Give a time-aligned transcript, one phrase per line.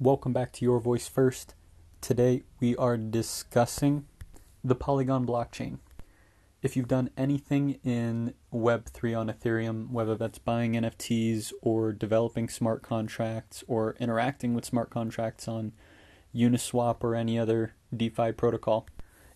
[0.00, 1.54] Welcome back to Your Voice First.
[2.00, 4.06] Today we are discussing
[4.64, 5.78] the Polygon blockchain.
[6.62, 12.82] If you've done anything in Web3 on Ethereum, whether that's buying NFTs or developing smart
[12.82, 15.70] contracts or interacting with smart contracts on
[16.34, 18.88] Uniswap or any other DeFi protocol,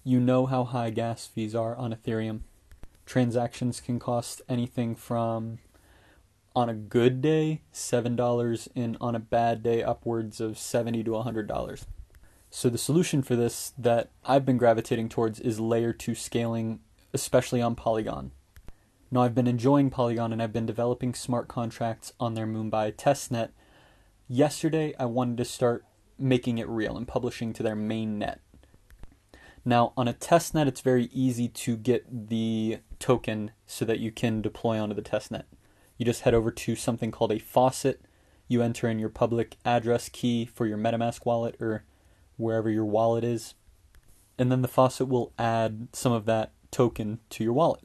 [0.02, 2.40] you know how high gas fees are on Ethereum.
[3.06, 5.60] Transactions can cost anything from
[6.58, 11.84] on a good day $7 and on a bad day upwards of 70 to $100.
[12.50, 16.80] So the solution for this that I've been gravitating towards is layer 2 scaling
[17.14, 18.32] especially on Polygon.
[19.08, 23.50] Now I've been enjoying Polygon and I've been developing smart contracts on their Mumbai testnet.
[24.26, 25.84] Yesterday I wanted to start
[26.18, 28.40] making it real and publishing to their main net.
[29.64, 34.42] Now, on a testnet, it's very easy to get the token so that you can
[34.42, 35.44] deploy onto the testnet
[35.98, 38.00] you just head over to something called a faucet.
[38.46, 41.84] You enter in your public address key for your MetaMask wallet or
[42.36, 43.54] wherever your wallet is.
[44.38, 47.82] And then the faucet will add some of that token to your wallet,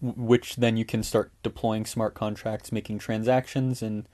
[0.00, 4.08] which then you can start deploying smart contracts, making transactions, and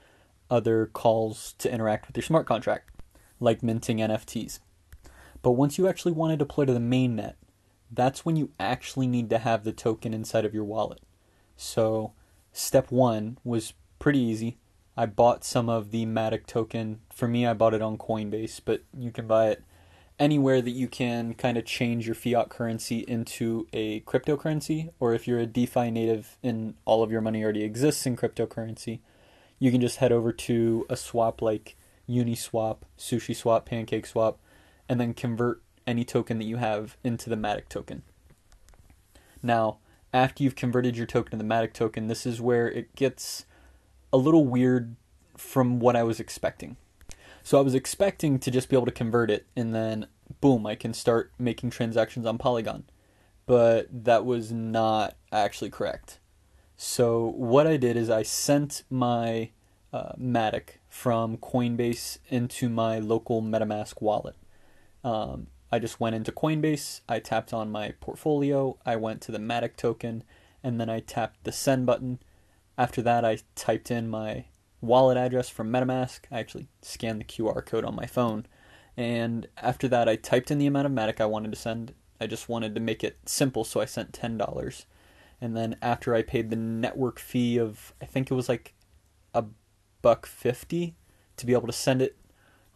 [0.51, 2.91] other calls to interact with your smart contract,
[3.39, 4.59] like minting NFTs.
[5.41, 7.35] But once you actually want to deploy to the mainnet,
[7.91, 11.01] that's when you actually need to have the token inside of your wallet.
[11.57, 12.13] So
[12.55, 14.57] step one was pretty easy.
[14.97, 17.01] I bought some of the Matic token.
[17.13, 19.63] For me, I bought it on Coinbase, but you can buy it
[20.19, 25.27] anywhere that you can kind of change your fiat currency into a cryptocurrency, or if
[25.27, 29.01] you're a DeFi native and all of your money already exists in cryptocurrency,
[29.59, 31.77] you can just head over to a swap like
[32.09, 34.39] Uniswap, Sushi Swap, Pancake Swap,
[34.89, 38.03] and then convert any token that you have into the Matic token.
[39.43, 39.79] Now,
[40.15, 43.45] after you've converted your token to the Matic token, this is where it gets
[44.13, 44.95] a little weird
[45.37, 46.77] from what I was expecting.
[47.43, 50.07] So I was expecting to just be able to convert it and then
[50.41, 52.85] boom, I can start making transactions on Polygon.
[53.45, 56.21] But that was not actually correct.
[56.77, 59.51] So what I did is I sent my
[59.93, 64.37] uh, Matic from Coinbase into my local MetaMask wallet.
[65.03, 69.39] Um, I just went into Coinbase, I tapped on my portfolio, I went to the
[69.39, 70.23] Matic token,
[70.63, 72.21] and then I tapped the send button.
[72.79, 74.45] After that, I typed in my
[74.81, 76.21] wallet address from MetaMask.
[76.31, 78.47] I actually scanned the QR code on my phone.
[78.97, 81.93] And after that, I typed in the amount of Matic I wanted to send.
[82.21, 84.85] I just wanted to make it simple, so I sent $10.
[85.41, 88.75] And then after I paid the network fee of, I think it was like
[89.35, 89.45] a
[90.03, 90.95] buck 50
[91.37, 92.17] to be able to send it.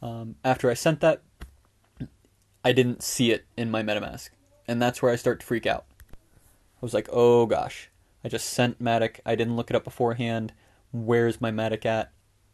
[0.03, 1.23] Um, after I sent that,
[2.69, 4.29] I didn't see it in my MetaMask.
[4.67, 5.87] And that's where I start to freak out.
[6.03, 7.89] I was like, oh gosh,
[8.23, 9.21] I just sent Matic.
[9.25, 10.53] I didn't look it up beforehand.
[10.93, 12.13] Where's my Matic at?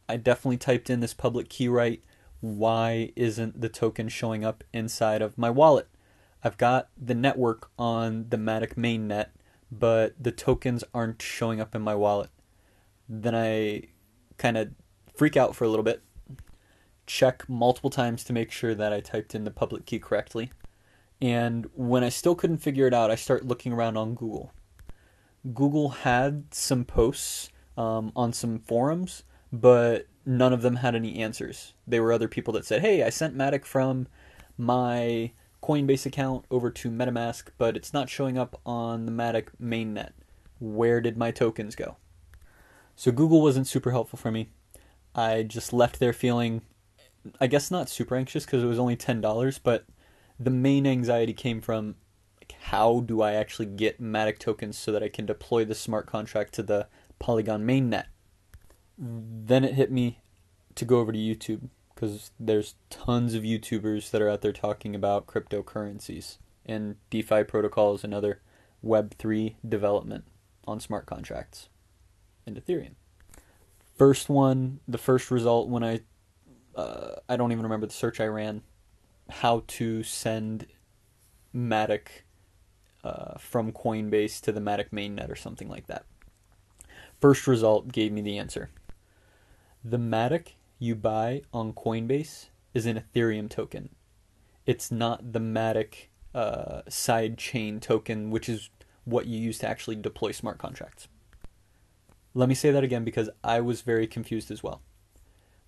[0.08, 2.00] I definitely typed in this public key right.
[2.38, 5.88] Why isn't the token showing up inside of my wallet?
[6.44, 9.31] I've got the network on the Matic mainnet,
[9.72, 12.31] but the tokens aren't showing up in my wallet.
[13.08, 13.88] Then I
[14.38, 14.69] kind of
[15.12, 16.03] freak out for a little bit
[17.06, 20.50] check multiple times to make sure that I typed in the public key correctly.
[21.20, 24.53] And when I still couldn't figure it out, I start looking around on Google.
[25.53, 31.75] Google had some posts um, on some forums, but none of them had any answers.
[31.87, 34.09] They were other people that said, "Hey, I sent Matic from
[34.56, 35.32] my
[35.62, 40.12] Coinbase account over to MetaMask, but it's not showing up on the Matic mainnet.
[40.60, 41.97] Where did my tokens go?"
[42.97, 44.48] So Google wasn't super helpful for me.
[45.14, 46.62] I just left there feeling
[47.40, 49.86] I guess not super anxious because it was only ten dollars, but
[50.38, 51.96] the main anxiety came from
[52.40, 56.06] like, how do I actually get Matic tokens so that I can deploy the smart
[56.06, 58.06] contract to the Polygon mainnet.
[58.98, 60.20] Then it hit me
[60.74, 64.94] to go over to YouTube because there's tons of YouTubers that are out there talking
[64.94, 68.40] about cryptocurrencies and DeFi protocols and other
[68.84, 70.24] Web3 development
[70.66, 71.68] on smart contracts
[72.46, 72.94] and Ethereum.
[73.96, 76.00] First one, the first result when I
[76.76, 78.62] uh, I don't even remember the search I ran,
[79.31, 80.66] how to send
[81.54, 82.08] Matic
[83.02, 86.04] uh, from Coinbase to the Matic mainnet or something like that.
[87.20, 88.70] First result gave me the answer.
[89.84, 93.90] The Matic you buy on Coinbase is an Ethereum token.
[94.66, 98.70] It's not the Matic uh, side chain token, which is
[99.04, 101.08] what you use to actually deploy smart contracts.
[102.34, 104.81] Let me say that again because I was very confused as well.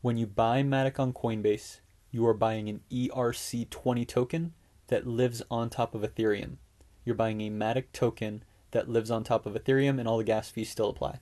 [0.03, 4.53] When you buy Matic on Coinbase, you are buying an ERC20 token
[4.89, 6.57] that lives on top of Ethereum.
[7.05, 10.51] You're buying a Matic token that lives on top of Ethereum, and all the gas
[10.51, 11.21] fees still apply.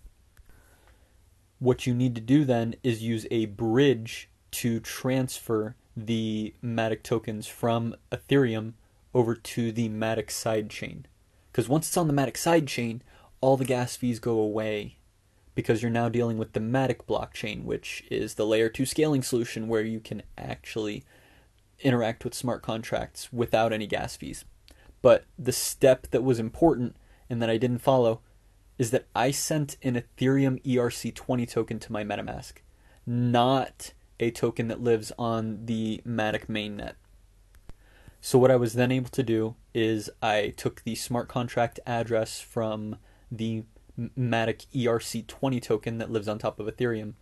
[1.60, 7.46] What you need to do then is use a bridge to transfer the Matic tokens
[7.46, 8.72] from Ethereum
[9.14, 11.04] over to the Matic sidechain.
[11.52, 13.00] Because once it's on the Matic sidechain,
[13.40, 14.96] all the gas fees go away
[15.54, 19.68] because you're now dealing with the Matic blockchain, which is the layer 2 scaling solution
[19.68, 21.04] where you can actually
[21.80, 24.44] interact with smart contracts without any gas fees.
[25.02, 26.96] But the step that was important
[27.28, 28.20] and that I didn't follow
[28.78, 32.54] is that I sent an Ethereum ERC20 token to my MetaMask,
[33.06, 36.94] not a token that lives on the Matic mainnet.
[38.20, 42.40] So, what I was then able to do is I took the smart contract address
[42.40, 42.96] from
[43.30, 43.64] the
[43.98, 47.14] Matic ERC20 token that lives on top of Ethereum,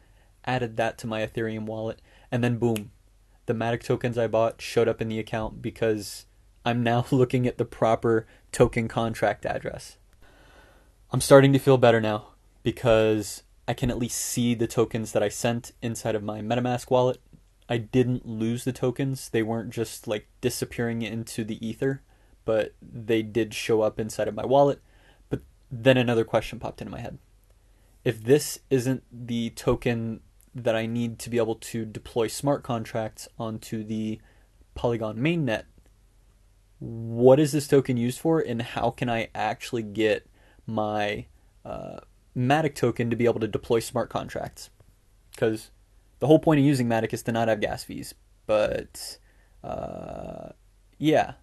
[0.45, 2.91] added that to my Ethereum wallet, and then boom,
[3.47, 6.27] the Matic tokens I bought showed up in the account because
[6.65, 9.97] I'm now looking at the proper token contract address.
[11.11, 12.29] I'm starting to feel better now
[12.63, 16.91] because I can at least see the tokens that I sent inside of my MetaMask
[16.91, 17.21] wallet.
[17.69, 19.29] I didn't lose the tokens.
[19.29, 22.03] They weren't just like disappearing into the ether,
[22.45, 24.81] but they did show up inside of my wallet
[25.73, 27.19] then another question popped into my head.
[28.05, 30.21] If this isn't the token
[30.55, 34.21] that I need to be able to deploy smart contracts onto the
[34.75, 35.65] Polygon mainnet,
[36.79, 40.29] what is this token used for, and how can I actually get
[40.67, 41.27] my
[41.65, 42.01] uh,
[42.37, 44.69] Matic token to be able to deploy smart contracts?
[45.31, 45.71] Because
[46.19, 48.15] the whole point of using Matic is to not have gas fees.
[48.47, 49.19] But
[49.65, 50.51] uh,
[50.99, 51.35] yeah,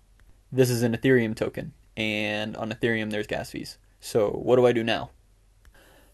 [0.51, 3.77] this is an Ethereum token, and on Ethereum there's gas fees.
[3.99, 5.11] So, what do I do now?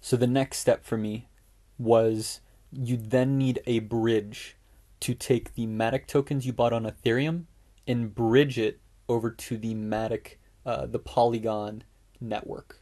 [0.02, 1.30] So, the next step for me
[1.78, 2.42] was
[2.72, 4.58] you then need a bridge
[5.02, 7.46] to take the Matic tokens you bought on Ethereum
[7.88, 10.36] and bridge it over to the Matic,
[10.66, 11.84] uh, the Polygon
[12.20, 12.82] network.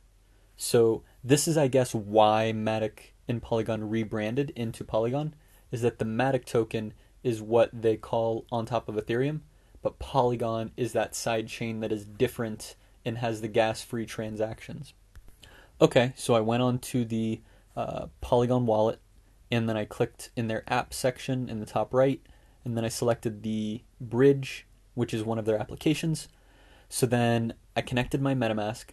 [0.56, 5.36] So, this is, I guess, why Matic and Polygon rebranded into Polygon,
[5.72, 9.42] is that the Matic token is what they call on top of Ethereum,
[9.82, 14.94] but Polygon is that side chain that is different and has the gas free transactions.
[15.82, 17.42] Okay, so I went on to the
[17.76, 19.00] uh, Polygon wallet
[19.52, 22.22] and then I clicked in their app section in the top right
[22.64, 26.28] and then I selected the bridge, which is one of their applications.
[26.90, 28.86] So then I connected my MetaMask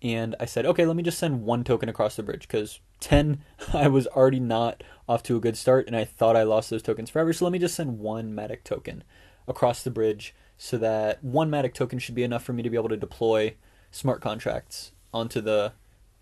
[0.00, 3.42] and I said, okay, let me just send one token across the bridge because 10,
[3.72, 6.82] I was already not off to a good start and I thought I lost those
[6.82, 7.32] tokens forever.
[7.32, 9.02] So let me just send one Matic token
[9.48, 12.76] across the bridge so that one Matic token should be enough for me to be
[12.76, 13.54] able to deploy
[13.92, 15.72] smart contracts onto the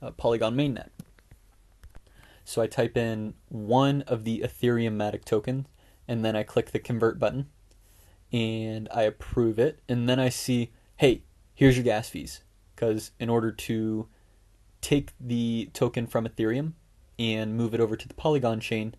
[0.02, 0.90] uh, Polygon mainnet.
[2.44, 5.66] So I type in one of the Ethereum Matic tokens,
[6.06, 7.48] and then I click the convert button,
[8.30, 11.22] and I approve it, and then I see, hey,
[11.54, 12.42] here's your gas fees.
[12.74, 14.06] Because in order to
[14.82, 16.74] take the token from Ethereum
[17.18, 18.94] and move it over to the Polygon chain,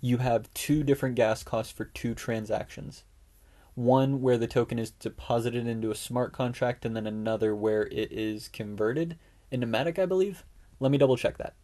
[0.00, 3.04] you have two different gas costs for two transactions
[3.78, 8.10] one where the token is deposited into a smart contract, and then another where it
[8.10, 9.16] is converted
[9.52, 10.44] into Matic, I believe.
[10.80, 11.54] Let me double check that.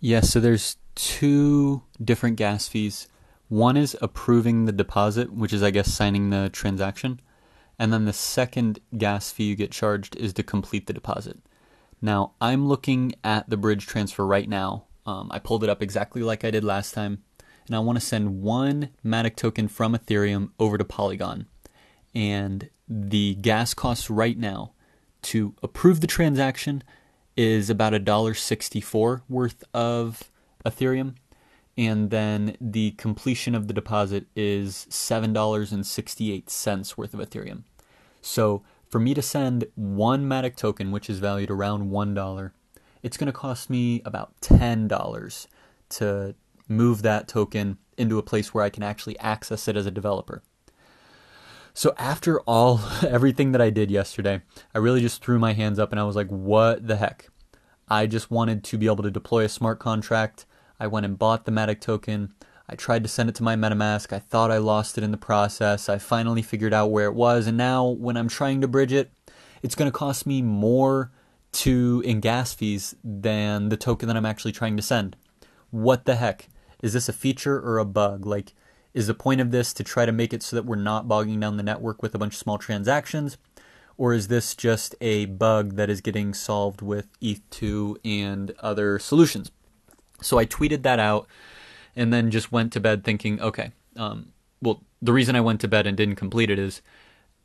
[0.00, 3.08] Yes, so there's two different gas fees.
[3.48, 7.20] One is approving the deposit, which is, I guess, signing the transaction.
[7.78, 11.38] And then the second gas fee you get charged is to complete the deposit.
[12.00, 14.86] Now, I'm looking at the bridge transfer right now.
[15.04, 17.22] Um, I pulled it up exactly like I did last time
[17.66, 21.46] and I want to send one Matic token from Ethereum over to Polygon.
[22.14, 24.72] And the gas cost right now
[25.22, 26.82] to approve the transaction
[27.36, 30.30] is about a dollar sixty-four worth of
[30.66, 31.14] Ethereum,
[31.78, 37.20] and then the completion of the deposit is seven dollars and sixty-eight cents worth of
[37.20, 37.62] Ethereum.
[38.20, 42.52] So for me to send one Matic token, which is valued around one dollar,
[43.02, 45.48] it's going to cost me about ten dollars
[45.88, 46.34] to
[46.76, 50.42] move that token into a place where I can actually access it as a developer.
[51.74, 54.42] So after all everything that I did yesterday,
[54.74, 57.28] I really just threw my hands up and I was like, what the heck?
[57.88, 60.46] I just wanted to be able to deploy a smart contract.
[60.80, 62.34] I went and bought the Matic token.
[62.68, 64.12] I tried to send it to my MetaMask.
[64.12, 65.88] I thought I lost it in the process.
[65.88, 69.12] I finally figured out where it was, and now when I'm trying to bridge it,
[69.62, 71.10] it's going to cost me more
[71.52, 75.16] to in gas fees than the token that I'm actually trying to send.
[75.70, 76.48] What the heck?
[76.82, 78.26] Is this a feature or a bug?
[78.26, 78.54] Like,
[78.92, 81.40] is the point of this to try to make it so that we're not bogging
[81.40, 83.38] down the network with a bunch of small transactions?
[83.96, 89.50] Or is this just a bug that is getting solved with ETH2 and other solutions?
[90.20, 91.26] So I tweeted that out
[91.94, 95.68] and then just went to bed thinking, okay, um, well, the reason I went to
[95.68, 96.82] bed and didn't complete it is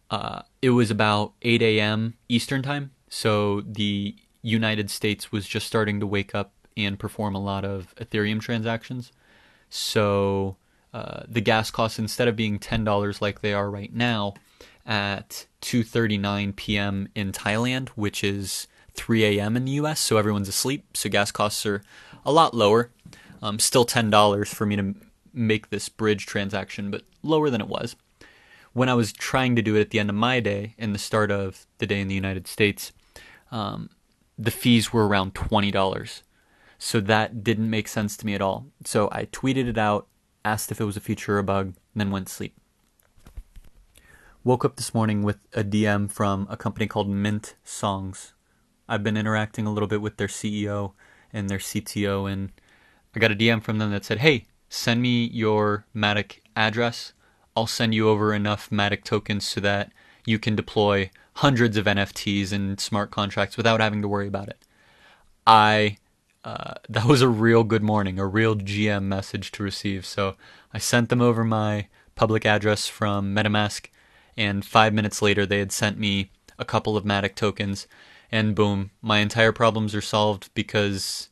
[0.09, 2.15] uh, it was about 8 a.m.
[2.29, 2.91] Eastern time.
[3.09, 7.93] So the United States was just starting to wake up and perform a lot of
[7.95, 9.11] Ethereum transactions.
[9.69, 10.57] So
[10.93, 14.33] uh, the gas costs instead of being ten dollars like they are right now
[14.85, 17.09] at 2:39 p.m.
[17.13, 19.55] in Thailand, which is 3 a.m.
[19.55, 19.99] in the U.S.
[19.99, 21.83] So everyone's asleep, so gas costs are
[22.25, 22.91] a lot lower.
[23.41, 24.95] Um, still ten dollars for me to
[25.33, 27.95] make this bridge transaction, but lower than it was
[28.73, 30.99] when I was trying to do it at the end of my day and the
[30.99, 32.91] start of the day in the United States.
[33.51, 33.89] Um,
[34.37, 36.23] the fees were around twenty dollars,
[36.77, 38.67] so that didn't make sense to me at all.
[38.85, 40.07] So I tweeted it out,
[40.45, 42.55] asked if it was a feature or a bug, and then went to sleep.
[44.43, 48.33] Woke up this morning with a DM from a company called Mint Songs.
[48.87, 50.93] I've been interacting a little bit with their CEO
[51.33, 52.51] and their CTO, and
[53.13, 57.13] I got a DM from them that said, "Hey, send me your Matic address.
[57.55, 59.91] I'll send you over enough Matic tokens so that
[60.25, 64.63] you can deploy hundreds of NFTs and smart contracts without having to worry about it."
[65.45, 65.97] I
[66.47, 70.05] uh, that was a real good morning, a real GM message to receive.
[70.05, 70.37] So
[70.73, 73.87] I sent them over my public address from MetaMask,
[74.37, 77.85] and five minutes later they had sent me a couple of Matic tokens,
[78.31, 81.27] and boom, my entire problems are solved because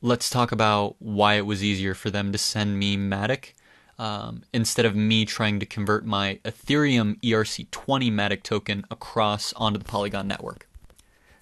[0.00, 3.54] let's talk about why it was easier for them to send me Matic.
[3.98, 9.84] Um, instead of me trying to convert my Ethereum ERC20 Matic token across onto the
[9.84, 10.68] Polygon network.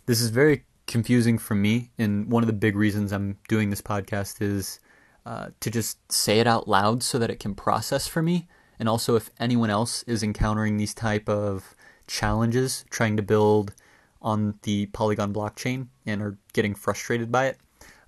[0.07, 3.80] This is very confusing for me, and one of the big reasons I'm doing this
[3.80, 4.78] podcast is
[5.25, 8.46] uh, to just say it out loud so that it can process for me,
[8.78, 11.75] and also if anyone else is encountering these type of
[12.06, 13.75] challenges trying to build
[14.20, 17.58] on the Polygon blockchain and are getting frustrated by it.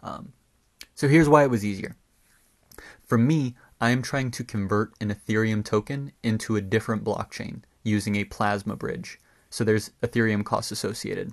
[0.02, 0.34] Um,
[0.94, 1.96] so here's why it was easier.
[3.02, 8.16] For me, I am trying to convert an Ethereum token into a different blockchain using
[8.16, 9.18] a plasma bridge.
[9.48, 11.32] So there's Ethereum costs associated.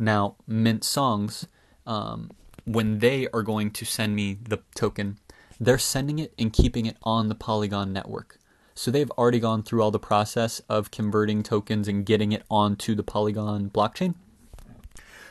[0.00, 1.46] Now, Mint Songs,
[1.86, 2.30] um,
[2.64, 5.18] when they are going to send me the token,
[5.60, 8.38] they're sending it and keeping it on the Polygon network.
[8.74, 12.94] So they've already gone through all the process of converting tokens and getting it onto
[12.94, 14.14] the Polygon blockchain.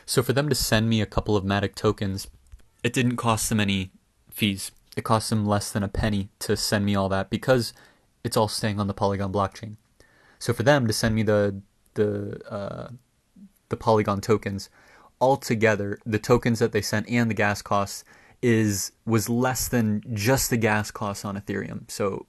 [0.06, 2.28] So for them to send me a couple of Matic tokens,
[2.84, 3.90] it didn't cost them any
[4.30, 4.70] fees.
[4.96, 7.72] It cost them less than a penny to send me all that because
[8.22, 9.76] it's all staying on the Polygon blockchain.
[10.38, 11.60] So for them to send me the
[11.94, 12.88] the uh,
[13.70, 14.68] the Polygon tokens.
[15.20, 18.04] Altogether, the tokens that they sent and the gas costs
[18.42, 21.90] is was less than just the gas costs on Ethereum.
[21.90, 22.26] So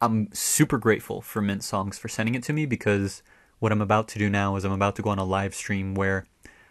[0.00, 3.22] I'm super grateful for Mint Songs for sending it to me because
[3.58, 5.94] what I'm about to do now is I'm about to go on a live stream
[5.94, 6.24] where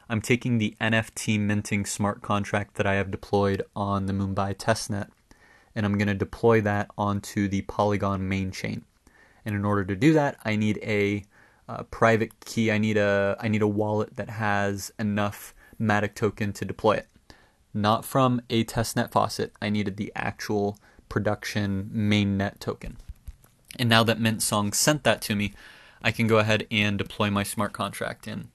[0.09, 5.09] I'm taking the NFT minting smart contract that I have deployed on the Mumbai testnet
[5.75, 8.85] and I'm going to deploy that onto the Polygon main chain.
[9.45, 11.23] And in order to do that, I need a
[11.67, 12.71] uh, private key.
[12.71, 17.07] I need a I need a wallet that has enough Matic token to deploy it.
[17.73, 19.53] Not from a testnet faucet.
[19.61, 22.97] I needed the actual production mainnet token.
[23.77, 25.53] And now that Mint Song sent that to me,
[26.01, 28.27] I can go ahead and deploy my smart contract.
[28.27, 28.49] And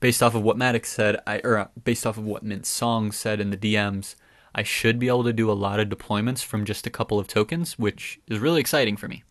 [0.00, 3.12] based off of what Matic said, I or uh, based off of what Mint Song
[3.12, 4.14] said in the DMs,
[4.54, 7.26] I should be able to do a lot of deployments from just a couple of
[7.26, 9.24] tokens, which is really exciting for me.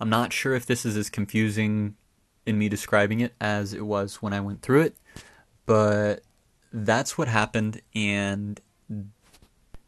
[0.00, 1.96] I'm not sure if this is as confusing
[2.46, 4.96] in me describing it as it was when I went through it,
[5.66, 6.22] but
[6.72, 8.60] that's what happened, and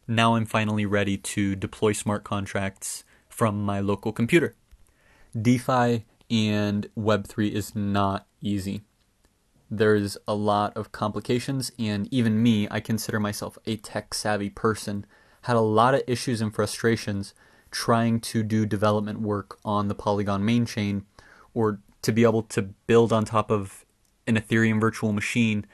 [0.08, 4.54] now I'm finally ready to deploy smart contracts from my local computer.
[5.40, 8.82] DeFi and Web3 is not easy.
[9.70, 15.04] There's a lot of complications, and even me, I consider myself a tech savvy person,
[15.42, 17.34] had a lot of issues and frustrations
[17.70, 21.04] trying to do development work on the Polygon main chain
[21.52, 23.84] or to be able to build on top of
[24.26, 25.66] an Ethereum virtual machine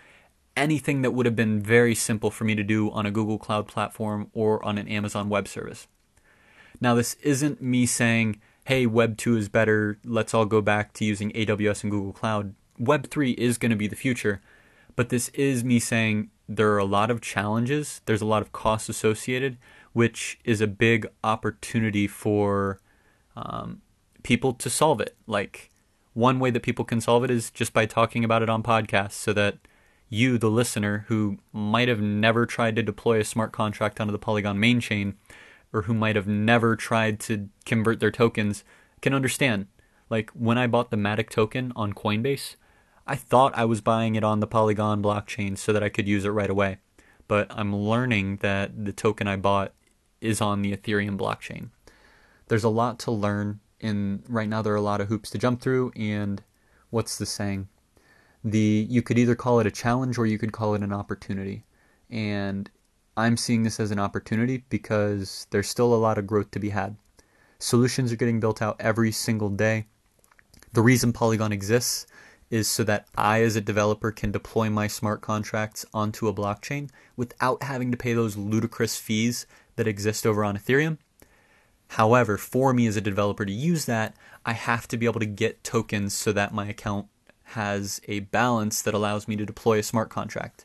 [0.56, 3.66] anything that would have been very simple for me to do on a Google Cloud
[3.66, 5.86] platform or on an Amazon Web Service.
[6.80, 11.04] Now, this isn't me saying, hey, Web 2 is better, let's all go back to
[11.04, 12.54] using AWS and Google Cloud.
[12.78, 14.40] Web 3 is going to be the future,
[14.96, 18.52] but this is me saying there are a lot of challenges, there's a lot of
[18.52, 19.58] costs associated,
[19.92, 22.80] which is a big opportunity for
[23.36, 23.80] um,
[24.22, 25.16] people to solve it.
[25.26, 25.70] Like,
[26.14, 29.12] one way that people can solve it is just by talking about it on podcasts
[29.12, 29.58] so that
[30.08, 34.18] you, the listener, who might have never tried to deploy a smart contract onto the
[34.18, 35.14] Polygon main chain,
[35.72, 38.62] or who might have never tried to convert their tokens,
[39.00, 39.68] can understand.
[40.10, 42.56] Like when I bought the Matic token on Coinbase,
[43.06, 46.26] I thought I was buying it on the Polygon blockchain so that I could use
[46.26, 46.76] it right away.
[47.26, 49.72] But I'm learning that the token I bought
[50.20, 51.70] is on the Ethereum blockchain.
[52.48, 55.38] There's a lot to learn and right now there are a lot of hoops to
[55.38, 56.42] jump through and
[56.90, 57.68] what's the saying
[58.44, 61.64] the you could either call it a challenge or you could call it an opportunity
[62.10, 62.70] and
[63.16, 66.70] i'm seeing this as an opportunity because there's still a lot of growth to be
[66.70, 66.96] had
[67.62, 69.86] Solutions are getting built out every single day.
[70.72, 72.08] The reason Polygon exists
[72.50, 76.90] is so that I, as a developer, can deploy my smart contracts onto a blockchain
[77.16, 79.46] without having to pay those ludicrous fees
[79.76, 80.98] that exist over on Ethereum.
[81.92, 85.26] However, for me as a developer to use that, I have to be able to
[85.26, 87.08] get tokens so that my account
[87.42, 90.64] has a balance that allows me to deploy a smart contract.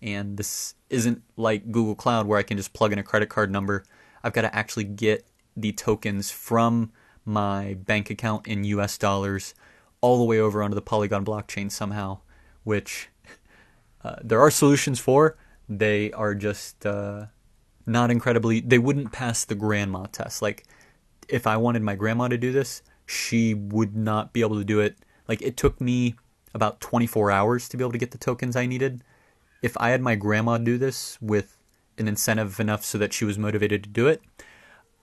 [0.00, 3.50] And this isn't like Google Cloud where I can just plug in a credit card
[3.50, 3.82] number.
[4.22, 6.92] I've got to actually get the tokens from
[7.24, 9.54] my bank account in US dollars
[10.00, 12.20] all the way over onto the Polygon blockchain somehow,
[12.62, 13.08] which
[14.04, 15.36] uh, there are solutions for.
[15.68, 17.26] They are just uh,
[17.86, 20.42] not incredibly, they wouldn't pass the grandma test.
[20.42, 20.64] Like,
[21.28, 24.80] if I wanted my grandma to do this, she would not be able to do
[24.80, 24.96] it.
[25.28, 26.16] Like, it took me
[26.54, 29.02] about 24 hours to be able to get the tokens I needed.
[29.62, 31.56] If I had my grandma do this with
[31.98, 34.22] an incentive enough so that she was motivated to do it,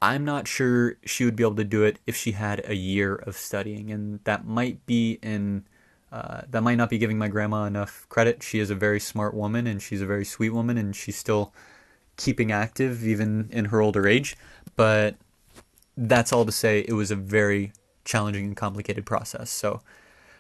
[0.02, 3.16] I'm not sure she would be able to do it if she had a year
[3.16, 5.66] of studying, and that might be in
[6.12, 8.42] uh, that might not be giving my grandma enough credit.
[8.42, 11.54] She is a very smart woman, and she's a very sweet woman, and she's still
[12.18, 14.36] keeping active even in her older age.
[14.76, 15.16] But
[15.96, 17.72] that's all to say, it was a very
[18.06, 19.50] challenging and complicated process.
[19.50, 19.82] So,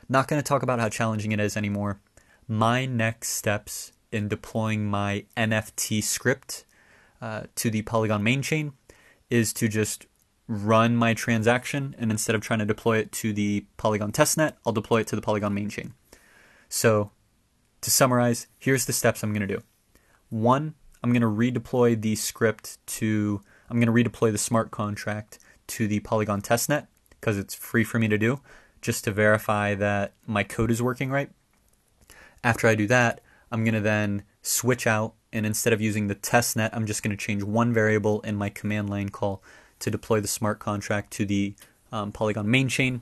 [0.09, 1.99] not going to talk about how challenging it is anymore.
[2.47, 6.65] My next steps in deploying my NFT script
[7.21, 8.73] uh, to the Polygon main chain
[9.29, 10.05] is to just
[10.47, 14.71] run my transaction and instead of trying to deploy it to the Polygon testnet, I'll
[14.71, 15.93] deploy it to the Polygon main chain.
[16.69, 17.11] So
[17.81, 19.63] to summarize, here's the steps I'm going to do.
[20.29, 25.39] One, I'm going to redeploy the script to, I'm going to redeploy the smart contract
[25.67, 28.39] to the Polygon testnet because it's free for me to do
[28.81, 31.29] just to verify that my code is working right.
[32.43, 36.15] After I do that, I'm going to then switch out and instead of using the
[36.15, 39.43] testnet, I'm just going to change one variable in my command line call
[39.79, 41.53] to deploy the smart contract to the
[41.91, 43.01] um, Polygon main chain.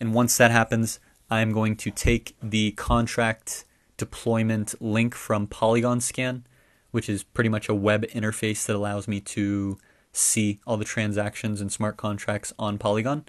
[0.00, 3.64] And once that happens, I'm going to take the contract
[3.96, 6.44] deployment link from Polygon Scan,
[6.90, 9.78] which is pretty much a web interface that allows me to
[10.12, 13.24] see all the transactions and smart contracts on Polygon.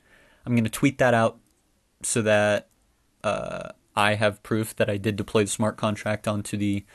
[0.46, 1.38] I'm going to tweet that out
[2.02, 2.70] so that
[3.24, 6.86] uh, I have proof that I did deploy the smart contract onto the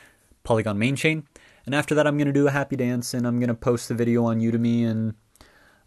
[0.43, 1.27] Polygon main chain.
[1.65, 3.87] And after that, I'm going to do a happy dance and I'm going to post
[3.87, 5.15] the video on Udemy and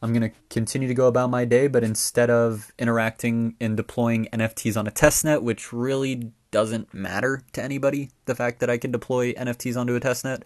[0.00, 1.66] I'm going to continue to go about my day.
[1.66, 7.62] But instead of interacting and deploying NFTs on a testnet, which really doesn't matter to
[7.62, 10.42] anybody, the fact that I can deploy NFTs onto a testnet,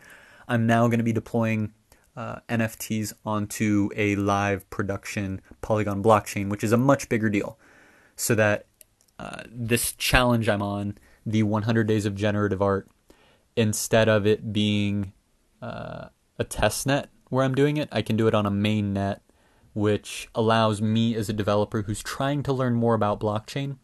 [0.52, 1.72] I'm now going to be deploying
[2.14, 7.58] uh, NFTs onto a live production Polygon blockchain, which is a much bigger deal.
[8.16, 8.66] So that
[9.18, 12.86] uh, this challenge I'm on, the 100 Days of Generative Art,
[13.56, 15.14] instead of it being
[15.62, 18.92] uh, a test net where I'm doing it, I can do it on a main
[18.92, 19.22] net,
[19.72, 23.78] which allows me as a developer who's trying to learn more about blockchain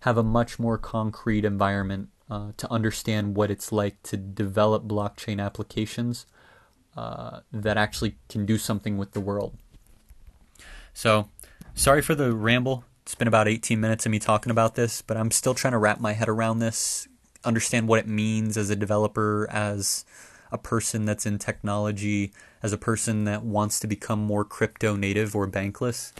[0.00, 5.42] have a much more concrete environment uh, to understand what it's like to develop blockchain
[5.42, 6.26] applications
[6.96, 9.56] uh, that actually can do something with the world.
[10.92, 11.28] So,
[11.74, 12.84] sorry for the ramble.
[13.02, 15.78] It's been about 18 minutes of me talking about this, but I'm still trying to
[15.78, 17.08] wrap my head around this,
[17.44, 20.04] understand what it means as a developer, as
[20.50, 25.34] a person that's in technology, as a person that wants to become more crypto native
[25.34, 26.12] or bankless.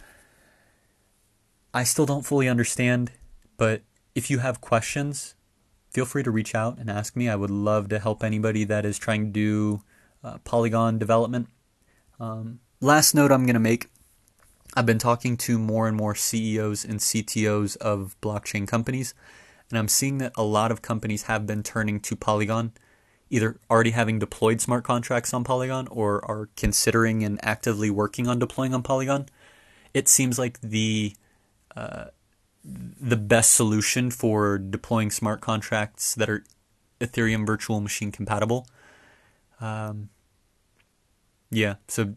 [1.73, 3.11] I still don't fully understand,
[3.57, 3.83] but
[4.15, 5.35] if you have questions,
[5.99, 7.27] feel free to reach out and ask me.
[7.27, 9.83] I would love to help anybody that is trying to do
[10.23, 11.49] uh, Polygon development.
[12.21, 13.89] Um, last note I'm going to make
[14.77, 19.13] I've been talking to more and more CEOs and CTOs of blockchain companies,
[19.69, 22.71] and I'm seeing that a lot of companies have been turning to Polygon
[23.29, 28.39] either already having deployed smart contracts on Polygon or are considering and actively working on
[28.39, 29.27] deploying on Polygon,
[29.93, 31.13] it seems like the
[31.75, 32.05] uh,
[32.63, 36.43] the best solution for deploying smart contracts that are
[36.99, 38.67] Ethereum virtual machine compatible.
[39.61, 40.09] Um,
[41.49, 42.15] yeah, so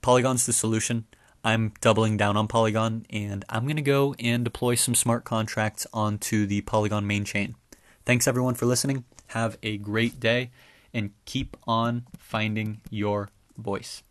[0.00, 1.06] Polygon's the solution.
[1.44, 5.86] I'm doubling down on Polygon and I'm going to go and deploy some smart contracts
[5.92, 7.56] onto the Polygon main chain.
[8.04, 9.04] Thanks everyone for listening.
[9.28, 10.50] Have a great day
[10.94, 14.02] and keep on finding your voice.